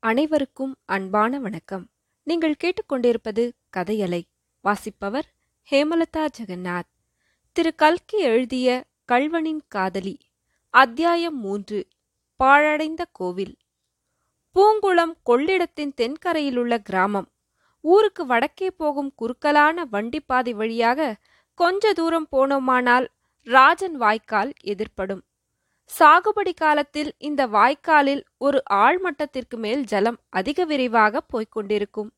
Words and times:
அனைவருக்கும் 0.00 0.76
அன்பான 0.84 1.38
வணக்கம். 1.38 1.88
நீங்கள் 2.22 2.54
கேட்டுக்கொண்டிருப்பது 2.64 3.50
கதையலை 3.76 4.22
வாசிப்பவர் 4.60 5.24
ஹேமலதா 5.70 6.26
ஜெகநாத். 6.38 6.90
திரு. 7.52 7.74
கல்கி 7.74 8.18
எழுதிய 8.18 8.84
கள்வனின் 9.04 9.62
காதலி 9.68 10.18
அத்தியாயம் 10.70 11.40
மூன்று 11.40 11.88
பாழடைந்த 12.36 13.06
கோவில். 13.12 13.56
பூங்குளம் 14.54 15.14
கொள்ளிடத்தின் 15.22 15.92
தென்கரையிலுள்ள 15.96 16.78
கிராமம். 16.78 17.28
ஊருக்கு 17.80 18.26
வடக்கே 18.26 18.70
போகும் 18.70 19.14
குறுக்கலான 19.14 19.84
வண்டிப்பாதை 19.90 20.52
வழியாக 20.52 21.16
கொஞ்ச 21.54 21.92
தூரம் 21.92 22.28
போனோமானால் 22.32 23.06
ராஜன் 23.42 23.96
வாய்க்கால் 23.96 24.52
எதிர்ப்படும். 24.64 25.27
சாகுபடி 25.90 26.52
காலத்தில் 26.54 27.10
இந்த 27.18 27.46
வாய்க்காலில் 27.46 28.22
ஒரு 28.38 28.62
ஆழ்மட்டத்திற்கு 28.72 29.56
மேல் 29.56 29.84
ஜலம் 29.84 30.18
அதிக 30.30 30.64
விரைவாக 30.64 31.20
போய்க் 31.20 31.52
கொண்டிருக்கும். 31.52 32.10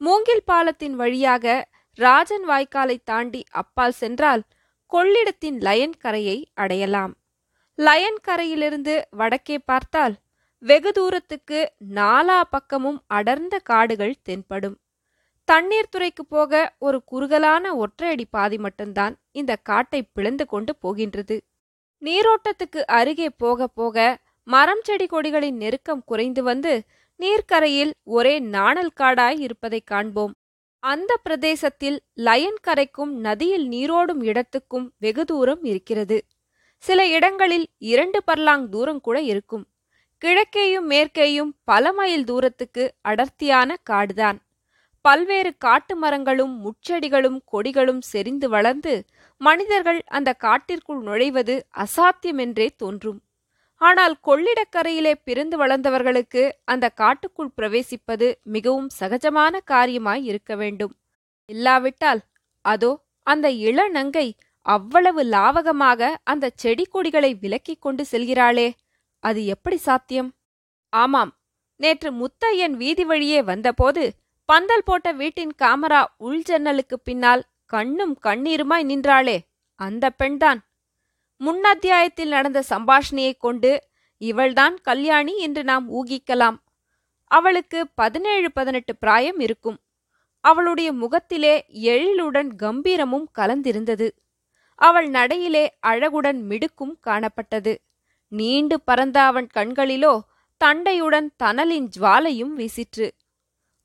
மூங்கில் 0.00 0.44
பாலத்தின் 0.44 0.94
வழியாக 0.94 1.68
ராஜன் 1.98 2.46
வாய்க்காலை 2.48 2.96
தாண்டி 3.04 3.44
அப்பால் 3.50 3.92
சென்றால் 3.92 4.42
கொள்ளிடத்தின் 4.92 5.58
லயன் 5.60 5.96
கரையை 5.98 6.38
அடையலாம். 6.54 7.14
லயன் 7.78 8.20
கரையிலிருந்து 8.22 9.02
வடக்கே 9.10 9.58
பார்த்தால் 9.58 10.14
வெகு 10.58 10.92
தூரத்துக்கு 10.92 11.60
நாலா 11.94 12.40
பக்கமும் 12.50 13.02
அடர்ந்த 13.06 13.58
காடுகள் 13.58 14.14
தென்படும். 14.22 14.76
தண்ணீர் 15.48 15.88
துறைக்கு 15.88 16.24
போக 16.26 16.52
ஒரு 16.78 16.98
குறுகலான 17.04 17.64
ஒற்றையடி 17.74 18.24
பாதி 18.30 18.58
மட்டும்தான் 18.58 19.16
இந்த 19.32 19.52
காட்டை 19.56 20.00
பிளந்து 20.12 20.46
கொண்டு 20.46 20.76
போகின்றது. 20.76 21.36
நீரோட்டத்துக்கு 22.00 22.80
அருகே 22.86 23.30
போக 23.30 23.66
போக 23.66 24.18
மரம் 24.44 24.80
செடி 24.82 25.06
கொடிகளின் 25.06 25.50
நெருக்கம் 25.50 26.02
குறைந்து 26.04 26.42
வந்து 26.42 26.82
நீர்க்கரையில் 27.18 27.92
ஒரே 28.02 28.38
நாணல் 28.38 28.92
காடாய் 29.00 29.40
இருப்பதைக் 29.40 29.86
காண்போம். 29.86 30.34
அந்த 30.78 31.16
பிரதேசத்தில் 31.16 32.00
லயன் 32.14 32.56
கரைக்கும் 32.60 33.18
நதியில் 33.18 33.68
நீரோடும் 33.68 34.22
இடத்துக்கும் 34.22 34.92
வெகு 34.98 35.24
தூரம் 35.24 35.64
இருக்கிறது. 35.64 36.24
சில 36.78 37.06
இடங்களில் 37.06 37.66
இரண்டு 37.78 38.22
பர்லாங் 38.26 38.68
தூரம் 38.68 39.00
கூட 39.00 39.20
இருக்கும். 39.20 39.66
கிழக்கேயும் 40.24 40.88
மேற்கேயும் 40.88 41.50
பல 41.64 41.92
மைல் 41.92 42.24
தூரத்துக்கு 42.24 42.94
அடர்த்தியான 43.00 43.76
காடுதான். 43.90 44.38
பல்வேறு 45.06 45.50
காட்டு 45.58 45.94
மரங்களும் 45.96 46.54
முச்செடிகளும் 46.64 47.38
கொடிகளும் 47.52 48.02
செறிந்து 48.12 48.46
வளர்ந்து 48.48 48.94
மனிதர்கள் 49.40 50.00
அந்த 50.08 50.30
காட்டிற்குள் 50.44 51.02
நுழைவது 51.08 51.54
அசாத்தியமென்றே 51.84 52.66
தோன்றும். 52.76 53.18
ஆனால் 53.80 54.14
கொள்ளிடக்கரையிலே 54.28 55.12
பிறந்து 55.24 55.56
வளர்ந்தவர்களுக்கு 55.58 56.42
அந்த 56.64 56.86
காட்டுக்குள் 57.02 57.54
பிரவேசிப்பது 57.56 58.28
மிகவும் 58.54 58.88
சகஜமான 59.00 59.54
காரியமாய் 59.72 60.24
இருக்க 60.30 60.52
வேண்டும். 60.56 60.94
இல்லாவிட்டால் 61.48 62.22
அதோ 62.64 62.92
அந்த 63.26 63.46
இளநங்கை 63.68 64.26
அவ்வளவு 64.66 65.22
லாவகமாக 65.34 66.00
அந்த 66.24 66.46
செடி 66.62 66.84
கொடிகளை 66.84 67.32
விலக்கிக் 67.42 67.82
கொண்டு 67.84 68.02
செல்கிறாளே 68.12 68.68
அது 69.24 69.40
எப்படி 69.54 69.78
சாத்தியம்? 69.88 70.30
ஆமாம் 70.92 71.32
நேற்று 71.80 72.10
முத்தையன் 72.20 72.74
வீதி 72.82 73.04
வழியே 73.04 73.40
வந்தபோது 73.42 74.04
பந்தல் 74.46 74.84
போட்ட 74.84 75.12
வீட்டின் 75.12 75.52
காமரா 75.58 76.04
உள் 76.16 76.42
ஜன்னலுக்கு 76.42 77.00
பின்னால் 77.00 77.42
கண்ணும் 77.66 78.18
கண்ணீருமாய் 78.22 78.84
நின்றாளே. 78.84 79.38
அந்த 79.74 80.10
பெண்தான். 80.10 80.60
முன்னத்தியாயத்தில் 81.40 82.28
நடந்த 82.28 82.62
சம்பாஷணையைக் 82.70 83.38
கொண்டு 83.38 83.88
இவள்தான் 84.18 84.80
கல்யாணி 84.80 85.38
என்று 85.38 85.64
நாம் 85.64 85.86
ஊகிக்கலாம். 85.92 86.56
அவளுக்கு 87.24 87.86
பதினேழு 87.94 88.52
பதினெட்டு 88.52 88.96
பிராயம் 88.96 89.38
இருக்கும். 89.38 89.78
அவளுடைய 90.40 90.92
முகத்திலே 90.92 91.64
எழிலுடன் 91.68 92.50
கம்பீரமும் 92.56 93.28
கலந்திருந்தது. 93.38 94.10
அவள் 94.74 95.08
நடையிலே 95.08 95.78
அழகுடன் 95.86 96.42
மிடுக்கும் 96.42 96.98
காணப்பட்டது. 97.06 97.76
நீண்டு 98.28 98.80
பறந்த 98.80 99.22
அவன் 99.22 99.48
கண்களிலோ 99.54 100.20
தண்டையுடன் 100.64 101.28
தனலின் 101.42 101.88
ஜுவாலையும் 101.98 102.52
வீசிற்று. 102.56 103.10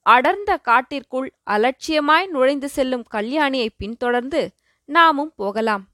அடர்ந்த 0.01 0.57
காட்டிற்குள் 0.57 1.34
அலட்சியமாய் 1.50 2.28
நுழைந்து 2.28 2.69
செல்லும் 2.69 3.06
கல்யாணியை 3.12 3.67
பின்தொடர்ந்து 3.78 4.51
நாமும் 4.85 5.34
போகலாம். 5.35 5.88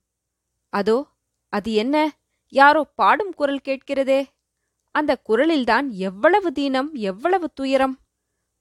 அதோ 0.69 1.07
அது 1.49 1.73
என்ன? 1.73 2.17
யாரோ 2.47 2.83
பாடும் 2.83 3.33
குரல் 3.33 3.61
கேட்கிறதே. 3.63 4.25
அந்த 4.91 5.17
குரலில்தான் 5.29 5.89
எவ்வளவு 5.89 6.51
தீனம் 6.51 6.93
எவ்வளவு 6.93 7.49
துயரம். 7.53 7.99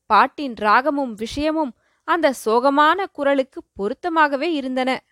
பாட்டின் 0.07 0.55
ராகமும் 0.55 1.13
விஷயமும் 1.13 1.73
அந்த 2.05 2.35
சோகமான 2.45 3.05
குரலுக்கு 3.13 3.63
பொருத்தமாகவே 3.73 4.53
இருந்தன. 4.53 5.05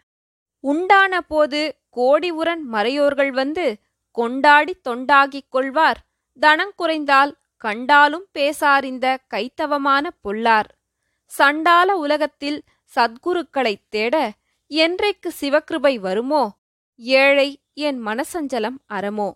உண்டான 0.61 1.21
போது 1.21 1.79
கோடி 1.91 2.31
உரன் 2.31 2.65
மறையோர்கள் 2.73 3.31
வந்து 3.31 3.77
கொண்டாடி 4.11 4.81
தொண்டாகிக் 4.89 5.49
கொள்வார். 5.49 6.01
தனங்குறைந்தால் 6.41 7.33
கண்டாலும் 7.65 8.27
பேசாரிந்த 8.35 9.07
கைத்தவமான 9.31 10.05
பொல்லார். 10.25 10.69
சண்டால 11.33 11.91
உலகத்தில் 11.99 12.59
சத்குருக்களைத் 12.93 13.87
தேட 13.89 14.17
என்றைக்கு 14.71 15.31
சிவகிருபை 15.41 15.95
வருமோ 15.99 16.43
ஏழை 17.21 17.49
என் 17.81 18.01
மனசஞ்சலம் 18.07 18.79
அறமோ. 18.91 19.29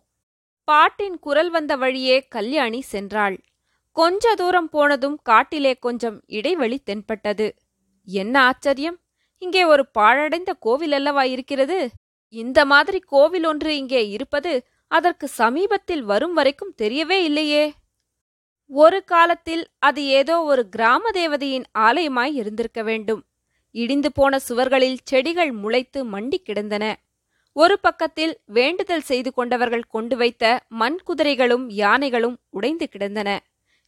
பாட்டின் 0.69 1.19
குரல் 1.19 1.51
வந்த 1.51 1.73
வழியே 1.77 2.17
கல்யாணி 2.29 2.81
சென்றாள். 2.93 3.37
கொஞ்ச 3.97 4.35
தூரம் 4.35 4.69
போனதும் 4.69 5.19
காட்டிலே 5.23 5.73
கொஞ்சம் 5.77 6.19
இடைவெளி 6.29 6.79
தென்பட்டது. 6.81 7.47
என்ன 8.09 8.35
ஆச்சரியம்! 8.43 8.99
இங்கே 9.43 9.63
ஒரு 9.65 9.85
பாழடைந்த 9.95 10.51
கோவில் 10.61 10.93
அல்லவா 10.93 11.25
இருக்கிறது? 11.27 11.79
இந்த 12.35 12.59
மாதிரி 12.65 12.99
கோவில் 13.07 13.47
ஒன்று 13.47 13.71
இங்கே 13.77 14.03
இருப்பது 14.11 14.53
அதற்கு 14.91 15.27
சமீபத்தில் 15.41 16.05
வரும் 16.05 16.35
வரைக்கும் 16.35 16.77
தெரியவே 16.79 17.19
இல்லையே! 17.25 17.65
ஒரு 18.71 19.05
காலத்தில் 19.05 19.63
அது 19.79 20.07
ஏதோ 20.07 20.43
ஒரு 20.43 20.69
கிராம 20.69 21.11
தேவதையின் 21.11 21.65
ஆலயமாய் 21.79 22.33
இருந்திருக்க 22.33 22.83
வேண்டும். 22.83 23.23
இடிந்து 23.75 24.13
போன 24.13 24.39
சுவர்களில் 24.49 24.99
செடிகள் 25.05 25.53
முளைத்து 25.53 26.01
மண்டி 26.05 26.39
கிடந்தன. 26.43 26.85
ஒரு 27.53 27.77
பக்கத்தில் 27.81 28.35
வேண்டுதல் 28.45 29.01
செய்து 29.01 29.31
கொண்டவர்கள் 29.33 29.87
கொண்டு 29.89 30.17
வைத்த 30.17 30.45
மண் 30.69 30.99
குதிரைகளும் 31.07 31.67
யானைகளும் 31.71 32.37
உடைந்து 32.51 32.89
கிடந்தன. 32.89 33.41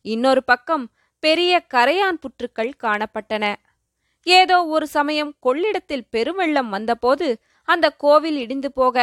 இன்னொரு 0.04 0.44
பக்கம் 0.44 0.84
பெரிய 1.22 1.66
கரையான் 1.74 2.20
புற்றுக்கள் 2.20 2.72
காணப்பட்டன. 2.82 3.54
ஏதோ 4.26 4.64
ஒரு 4.64 4.86
சமயம் 4.86 5.32
கொள்ளிடத்தில் 5.40 6.08
பெருவெள்ளம் 6.12 6.68
வந்தபோது 6.68 7.28
அந்த 7.68 7.86
கோவில் 7.90 8.36
இடிந்து 8.36 8.72
போக 8.72 8.96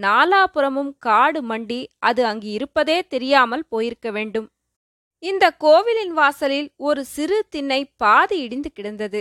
நாலாபுறமும் 0.00 0.92
காடு 0.98 1.40
மண்டி 1.42 1.86
அது 1.98 2.22
அங்கு 2.26 2.50
இருப்பதே 2.50 2.98
தெரியாமல் 3.06 3.64
போயிருக்க 3.68 4.10
வேண்டும். 4.10 4.48
இந்த 5.22 5.50
கோவிலின் 5.50 6.12
வாசலில் 6.12 6.68
ஒரு 6.76 7.04
சிறு 7.04 7.44
திண்ணை 7.48 7.90
பாதி 7.96 8.38
இடிந்து 8.38 8.72
கிடந்தது. 8.72 9.20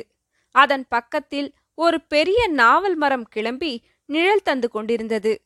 அதன் 0.52 0.86
பக்கத்தில் 0.90 1.54
ஒரு 1.76 2.02
பெரிய 2.02 2.48
நாவல் 2.48 2.96
மரம் 2.96 3.24
கிளம்பி 3.24 3.84
நிழல் 4.06 4.42
தந்து 4.42 4.70
கொண்டிருந்தது. 4.70 5.42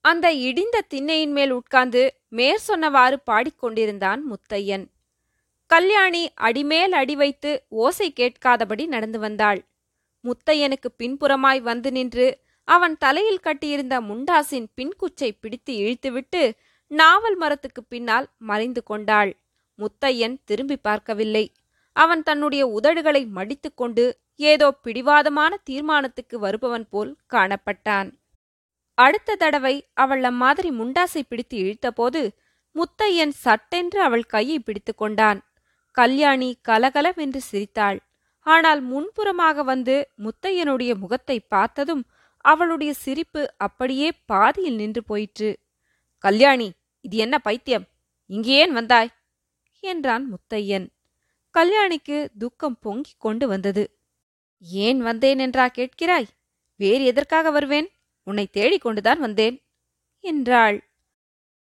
அந்த 0.00 0.32
இடிந்த 0.32 0.76
திண்ணையின் 0.94 1.32
மேல் 1.32 1.50
உட்கார்ந்து 1.50 2.02
மேற் 2.28 2.62
சொன்னவாறு 2.68 3.16
பாடிக்கொண்டிருந்தான் 3.30 4.20
முத்தையன். 4.30 4.84
கல்யாணி 5.66 6.30
அடிமேல் 6.34 6.92
அடி 6.92 7.16
வைத்து 7.16 7.50
ஓசை 7.68 8.12
கேட்காதபடி 8.12 8.86
நடந்து 8.86 9.18
வந்தாள். 9.18 9.60
முத்தையனுக்கு 10.24 10.90
பின்புறமாய் 10.98 11.60
வந்து 11.60 11.92
நின்று 11.92 12.28
அவன் 12.68 12.96
தலையில் 12.96 13.44
கட்டியிருந்த 13.46 14.00
முண்டாசின் 14.00 14.66
பின்குச்சை 14.76 15.30
பிடித்து 15.40 15.74
இழுத்துவிட்டு 15.74 16.52
நாவல் 16.86 17.36
மரத்துக்கு 17.36 17.84
பின்னால் 17.84 18.28
மறைந்து 18.38 18.82
கொண்டாள். 18.82 19.36
முத்தையன் 19.78 20.36
திரும்பி 20.44 20.76
பார்க்கவில்லை. 20.88 21.44
அவன் 21.96 22.22
தன்னுடைய 22.22 22.62
உதடுகளை 22.78 23.22
மடித்துக்கொண்டு 23.36 24.04
ஏதோ 24.50 24.66
பிடிவாதமான 24.84 25.52
தீர்மானத்துக்கு 25.68 26.36
வருபவன் 26.38 26.86
போல் 26.90 27.10
காணப்பட்டான். 27.32 28.08
அடுத்த 28.98 29.36
தடவை 29.36 29.74
அவள் 30.02 30.22
அம்மாதிரி 30.24 30.70
முண்டாசை 30.70 31.22
பிடித்து 31.22 31.56
இழுத்தபோது 31.62 32.20
முத்தையன் 32.76 33.34
சட்டென்று 33.44 33.98
அவள் 34.02 34.24
கையை 34.34 34.58
பிடித்து 34.58 34.92
கொண்டான். 34.94 35.40
கல்யாணி 35.96 36.50
கலகலவென்று 36.68 37.40
சிரித்தாள். 37.40 37.98
ஆனால் 38.46 38.80
முன்புறமாக 38.90 39.64
வந்து 39.64 39.96
முத்தையனுடைய 40.24 40.92
முகத்தை 40.96 41.36
பார்த்ததும் 41.54 42.02
அவளுடைய 42.44 42.90
சிரிப்பு 43.04 43.42
அப்படியே 43.56 44.08
பாதியில் 44.26 44.78
நின்று 44.80 45.02
போயிற்று. 45.04 45.50
கல்யாணி 46.24 46.68
இது 47.04 47.16
என்ன 47.24 47.36
பைத்தியம்? 47.38 47.86
இங்கே 48.30 48.54
ஏன் 48.62 48.72
வந்தாய். 48.72 49.10
என்றான் 49.80 50.28
முத்தையன். 50.32 50.88
கல்யாணிக்கு 51.58 52.28
துக்கம் 52.38 52.78
பொங்கிக் 52.80 53.20
கொண்டு 53.20 53.48
வந்தது. 53.48 53.98
ஏன் 54.60 55.00
வந்தேன் 55.00 55.38
என்றா 55.38 55.68
கேட்கிறாய்? 55.68 56.28
வேறு 56.76 57.04
எதற்காக 57.04 57.50
வருவேன்? 57.50 57.88
உன்னை 58.22 58.46
தேடிக் 58.46 58.80
கொண்டுதான் 58.80 59.20
வந்தேன் 59.20 59.62
என்றாள். 60.20 60.90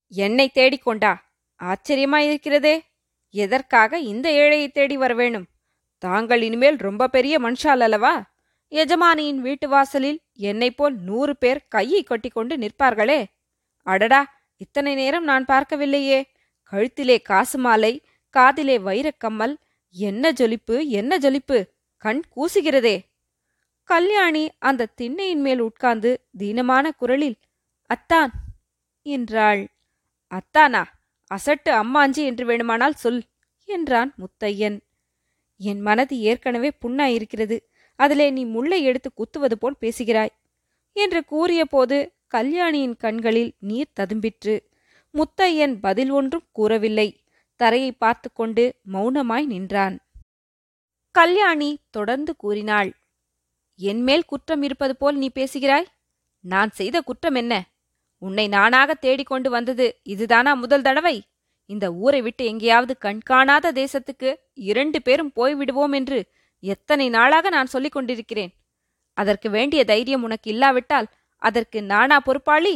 என்னை 0.08 0.52
தேடிக்கொண்டா 0.54 1.16
ஆச்சரியமாயிருக்கிறதே. 1.60 2.80
எதற்காக 3.30 4.00
இந்த 4.00 4.32
ஏழையை 4.32 4.72
தேடி 4.72 4.98
வர 4.98 5.14
வேணும்? 5.14 5.46
தாங்கள் 5.98 6.42
இனிமேல் 6.42 6.76
ரொம்ப 6.76 7.08
பெரிய 7.08 7.40
மனுஷால் 7.40 7.80
அல்லவா? 7.80 8.34
எஜமானியின் 8.70 9.36
வீட்டு 9.36 9.68
வாசலில் 9.68 10.22
என்னைப்போல் 10.40 10.96
நூறு 10.96 11.38
பேர் 11.38 11.68
கையை 11.68 12.04
கொட்டிக்கொண்டு 12.04 12.58
நிற்பார்களே. 12.58 13.26
அடடா 13.82 14.34
இத்தனை 14.58 14.96
நேரம் 14.96 15.24
நான் 15.24 15.46
பார்க்கவில்லையே. 15.46 16.26
கழுத்திலே 16.72 17.18
காசு 17.22 17.58
மாலை 17.58 17.94
காதிலே 18.30 18.78
வைரக்கம்மல் 18.78 19.56
என்ன 19.96 20.32
ஜொலிப்பு 20.32 20.76
என்ன 20.88 21.18
ஜொலிப்பு 21.18 21.58
கண் 21.98 22.22
கூசுகிறதே. 22.36 22.96
கல்யாணி 23.90 24.44
அந்த 24.60 24.90
திண்ணையின் 25.02 25.42
மேல் 25.42 25.60
உட்கார்ந்து 25.60 26.12
தீனமான 26.38 26.92
குரலில் 26.98 27.38
அத்தான் 27.90 28.32
என்றாள். 29.06 29.62
அத்தானா 30.32 30.84
அசட்டு 31.32 31.72
அம்மாஞ்சி 31.82 32.24
என்று 32.26 32.44
வேணுமானால் 32.46 32.96
சொல் 32.96 33.22
என்றான் 33.70 34.12
முத்தையன். 34.18 34.78
என் 35.60 35.82
மனது 35.82 36.16
ஏற்கனவே 36.20 36.72
புண்ணாயிருக்கிறது. 36.82 37.58
அதிலே 38.00 38.28
நீ 38.30 38.44
முள்ளை 38.46 38.80
எடுத்து 38.82 39.10
குத்துவது 39.14 39.56
போல் 39.58 39.80
பேசுகிறாய் 39.80 40.34
என்று 40.96 41.20
கூறியபோது 41.26 41.98
கல்யாணியின் 42.28 42.96
கண்களில் 42.96 43.52
நீர் 43.60 43.96
ததும்பிற்று. 44.00 44.56
முத்தையன் 45.18 45.80
பதில் 45.80 46.10
ஒன்றும் 46.10 46.48
கூறவில்லை. 46.52 47.24
தரையை 47.56 47.92
பார்த்து 47.92 48.34
கொண்டு 48.34 48.82
மௌனமாய் 48.94 49.46
நின்றான். 49.46 50.00
கல்யாணி 51.12 51.80
தொடர்ந்து 51.90 52.36
கூறினாள் 52.36 52.94
என்மேல் 53.80 54.26
குற்றம் 54.26 54.62
இருப்பது 54.62 54.96
போல் 54.96 55.16
நீ 55.16 55.30
பேசுகிறாய்? 55.30 55.88
நான் 56.40 56.70
செய்த 56.70 57.02
குற்றம் 57.02 57.36
என்ன? 57.36 57.54
உன்னை 58.18 58.48
நானாக 58.48 58.94
தேடிக்கொண்டு 58.94 59.50
வந்தது 59.50 60.00
இதுதானா 60.04 60.54
முதல் 60.54 60.82
தடவை? 60.82 61.24
இந்த 61.66 61.94
ஊரை 61.94 62.22
விட்டு 62.22 62.46
எங்கேயாவது 62.46 62.98
கண்காணாத 62.98 63.72
தேசத்துக்கு 63.72 64.36
இரண்டு 64.54 65.02
பேரும் 65.02 65.32
போய்விடுவோம் 65.36 65.94
என்று 65.94 66.26
எத்தனை 66.60 67.10
நாளாக 67.10 67.50
நான் 67.50 67.66
சொல்லிக் 67.66 67.92
கொண்டிருக்கிறேன்? 67.92 68.54
அதற்கு 69.14 69.50
வேண்டிய 69.50 69.84
தைரியம் 69.86 70.24
உனக்கு 70.24 70.52
இல்லாவிட்டால் 70.52 71.08
அதற்கு 71.42 71.84
நானா 71.84 72.20
பொறுப்பாளி? 72.20 72.76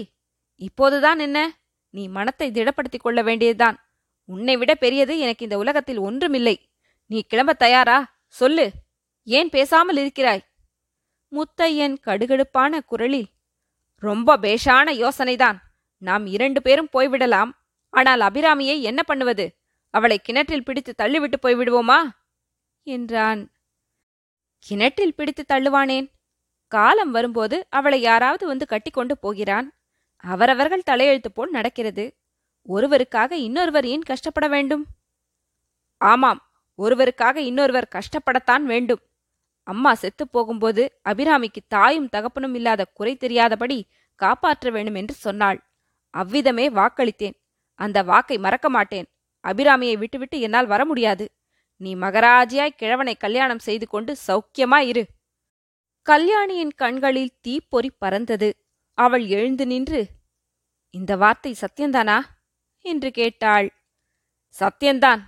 இப்போதுதான் 0.55 1.19
என்ன? 1.19 1.58
நீ 1.89 2.07
மனத்தை 2.07 2.51
திடப்படுத்திக் 2.51 2.99
கொள்ள 2.99 3.21
வேண்டியதுதான். 3.21 3.89
உன்னை 4.25 4.57
விட 4.57 4.75
பெரியது 4.75 5.19
எனக்கு 5.19 5.43
இந்த 5.43 5.57
உலகத்தில் 5.57 5.97
ஒன்றுமில்லை. 5.97 6.69
நீ 7.05 7.21
கிளம்ப 7.21 7.53
தயாரா? 7.53 8.21
சொல்லு. 8.27 8.71
ஏன் 9.23 9.49
பேசாமல் 9.49 9.97
இருக்கிறாய்? 9.97 10.47
முத்தையன் 11.31 11.97
கடுகடுப்பான 12.05 12.79
குரலில் 12.85 13.27
ரொம்ப 13.95 14.37
பேஷான 14.37 14.93
யோசனைதான். 14.93 15.57
நாம் 15.97 16.25
இரண்டு 16.25 16.61
பேரும் 16.61 16.89
போய்விடலாம். 16.93 17.51
ஆனால் 17.89 18.19
அபிராமியை 18.19 18.81
என்ன 18.81 19.03
பண்ணுவது? 19.03 19.57
அவளை 19.89 20.19
கிணற்றில் 20.19 20.63
பிடித்து 20.63 20.93
தள்ளிவிட்டு 20.97 21.33
போய்விடுவோமா? 21.41 22.09
என்றான். 22.83 23.51
கிணற்றில் 24.59 25.15
பிடித்து 25.15 25.45
தள்ளுவானேன்? 25.47 26.11
காலம் 26.67 27.11
வரும்போது 27.11 27.67
அவளை 27.69 28.01
யாராவது 28.01 28.47
வந்து 28.47 28.65
கட்டிக்கொண்டு 28.65 29.17
போகிறான். 29.17 29.78
அவரவர்கள் 30.23 30.87
தலையெழுத்து 30.91 31.29
போல் 31.33 31.49
நடக்கிறது. 31.49 32.17
ஒருவருக்காக 32.67 33.31
இன்னொருவர் 33.31 33.85
ஏன் 33.85 34.01
கஷ்டப்பட 34.01 34.47
வேண்டும்? 34.47 34.85
ஆமாம் 35.97 36.51
ஒருவருக்காக 36.77 37.35
இன்னொருவர் 37.35 37.87
கஷ்டப்படத்தான் 37.95 38.61
வேண்டும். 38.61 38.99
அம்மா 39.63 39.93
செத்துப் 39.93 40.31
போகும்போது 40.31 41.01
அபிராமிக்கு 41.09 41.61
தாயும் 41.67 42.09
தகப்பனும் 42.09 42.55
இல்லாத 42.55 42.85
குறை 42.85 43.15
தெரியாதபடி 43.15 43.87
காப்பாற்ற 44.15 44.69
வேண்டும் 44.69 44.95
என்று 44.95 45.13
சொன்னாள். 45.13 45.59
அவ்விதமே 46.09 46.69
வாக்களித்தேன். 46.69 47.33
அந்த 47.73 48.03
வாக்கை 48.03 48.37
மறக்க 48.37 48.69
மாட்டேன். 48.69 49.05
அபிராமியை 49.43 49.97
விட்டுவிட்டு 49.97 50.39
என்னால் 50.39 50.67
வர 50.67 50.85
முடியாது. 50.85 51.31
நீ 51.75 51.95
மகராஜியாய் 51.95 52.77
கிழவனை 52.77 53.15
கல்யாணம் 53.15 53.59
செய்து 53.59 53.87
கொண்டு 53.87 54.15
சௌக்கியமாயிரு 54.27 55.03
கல்யாணியின் 56.01 56.71
கண்களில் 56.71 57.37
தீப்பொறி 57.41 57.91
பறந்தது. 57.97 58.68
அவள் 58.99 59.25
எழுந்து 59.25 59.67
நின்று 59.67 60.07
இந்த 60.89 61.15
வார்த்தை 61.15 61.55
சத்தியந்தானா? 61.61 62.21
என்று 62.79 63.11
கேட்டாள். 63.11 63.73
சத்தியந்தான். 64.59 65.21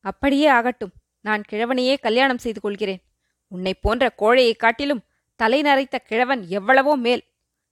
அப்படியே 0.00 0.46
ஆகட்டும். 0.46 0.92
நான் 1.20 1.42
கிழவனையே 1.52 2.00
கல்யாணம் 2.00 2.38
செய்து 2.38 2.60
கொள்கிறேன். 2.60 3.02
உன்னை 3.48 3.74
போன்ற 3.74 4.14
கோழையைக் 4.18 4.56
காட்டிலும் 4.56 5.02
தலை 5.36 5.62
நரைத்த 5.62 5.98
கிழவன் 5.98 6.48
எவ்வளவோ 6.48 6.96
மேல் 6.96 7.24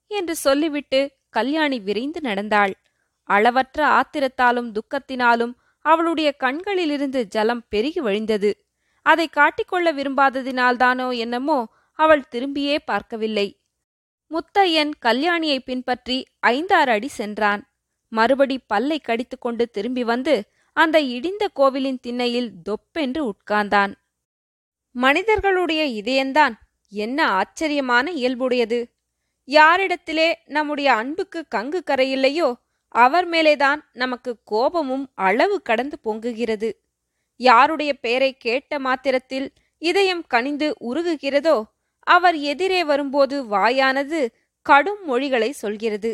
என்று 0.07 0.37
சொல்லிவிட்டு 0.37 1.13
கல்யாணி 1.29 1.81
விரைந்து 1.81 2.21
நடந்தாள். 2.21 2.75
அளவற்ற 3.23 3.87
ஆத்திரத்தாலும் 3.87 4.73
துக்கத்தினாலும் 4.73 5.55
அவளுடைய 5.81 6.33
கண்களிலிருந்து 6.33 7.27
ஜலம் 7.27 7.65
பெருகி 7.69 8.01
வழிந்தது. 8.01 8.53
அதை 9.03 9.29
காட்டிக்கொள்ள 9.29 9.93
விரும்பாததினால்தானோ 9.93 11.17
என்னமோ 11.17 11.69
அவள் 11.93 12.25
திரும்பியே 12.31 12.79
பார்க்கவில்லை. 12.85 13.61
முத்தையன் 14.31 14.93
கல்யாணியை 15.07 15.59
பின்பற்றி 15.59 16.17
ஐந்தாறு 16.41 16.93
அடி 16.93 17.09
சென்றான். 17.09 17.63
மறுபடி 18.13 18.59
பல்லை 18.67 18.99
கடித்துக்கொண்டு 18.99 19.71
திரும்பி 19.71 20.05
வந்து 20.05 20.35
அந்த 20.73 21.01
இடிந்த 21.01 21.45
கோவிலின் 21.53 22.01
திண்ணையில் 22.01 22.51
தொப்பென்று 22.63 23.23
உட்கார்ந்தான். 23.25 23.93
மனிதர்களுடைய 24.97 25.83
இதயந்தான் 26.03 26.55
என்ன 26.89 27.19
ஆச்சரியமான 27.31 28.13
இயல்புடையது. 28.13 28.81
யாரிடத்திலே 29.49 30.29
நம்முடைய 30.47 30.93
அன்புக்கு 30.93 31.45
கங்கு 31.55 31.81
கரையில்லையோ 31.87 32.49
அவர் 32.89 33.29
மேலேதான் 33.29 33.81
நமக்கு 33.93 34.37
கோபமும் 34.45 35.07
அளவு 35.15 35.63
கடந்து 35.63 35.97
பொங்குகிறது. 36.05 36.71
யாருடைய 37.41 37.95
பெயரை 37.95 38.37
கேட்ட 38.37 38.79
மாத்திரத்தில் 38.79 39.53
இதயம் 39.83 40.25
கனிந்து 40.27 40.69
உருகுகிறதோ 40.81 41.57
அவர் 42.07 42.37
எதிரே 42.37 42.85
வரும்போது 42.85 43.37
வாயானது 43.45 44.21
கடும் 44.67 45.03
மொழிகளை 45.05 45.51
சொல்கிறது. 45.53 46.11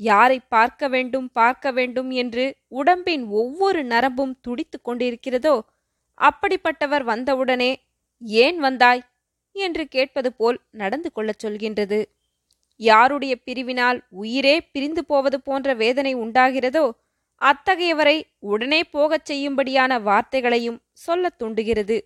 யாரை 0.00 0.38
பார்க்க 0.48 0.88
வேண்டும் 0.88 1.28
பார்க்க 1.32 1.72
வேண்டும் 1.72 2.10
என்று 2.10 2.44
உடம்பின் 2.68 3.24
ஒவ்வொரு 3.32 3.84
நரம்பும் 3.84 4.34
துடித்துக் 4.40 4.86
கொண்டிருக்கிறதோ 4.88 5.54
அப்படிப்பட்டவர் 6.20 7.04
வந்தவுடனே 7.04 7.70
ஏன் 8.44 8.58
வந்தாய்? 8.58 9.02
என்று 9.56 9.88
கேட்பது 9.88 10.32
போல் 10.32 10.58
நடந்து 10.72 11.12
கொள்ளச் 11.12 11.42
சொல்கின்றது. 11.46 12.00
யாருடைய 12.80 13.34
பிரிவினால் 13.46 13.98
உயிரே 14.08 14.56
பிரிந்து 14.72 15.02
போவது 15.04 15.38
போன்ற 15.40 15.74
வேதனை 15.74 16.16
உண்டாகிறதோ 16.16 16.84
அத்தகையவரை 17.40 18.16
உடனே 18.38 18.80
போகச் 18.84 19.32
செய்யும்படியான 19.32 19.92
வார்த்தைகளையும் 20.02 20.78
சொல்லத் 20.92 21.38
தூண்டுகிறது. 21.38 21.96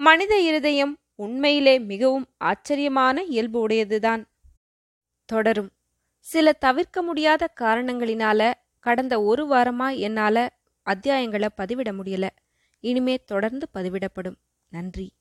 மனித 0.00 0.40
இருதயம் 0.40 0.92
உண்மையிலே 1.20 1.78
மிகவும் 1.78 2.26
ஆச்சரியமான 2.38 3.22
இயல்பு 3.22 3.68
உடையதுதான். 3.68 4.24
தொடரும். 5.24 5.70
சில 6.18 6.52
தவிர்க்க 6.52 7.02
முடியாத 7.02 7.52
காரணங்களினால 7.60 8.52
கடந்த 8.80 9.22
ஒரு 9.22 9.46
வாரமா 9.46 9.96
என்னால 9.96 10.52
அத்தியாயங்களை 10.90 11.48
பதிவிட 11.56 11.90
முடியல. 11.92 12.28
இனிமே 12.80 13.16
தொடர்ந்து 13.24 13.68
பதிவிடப்படும். 13.74 14.36
நன்றி. 14.68 15.12